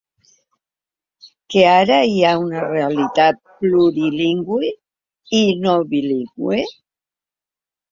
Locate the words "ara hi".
1.79-2.23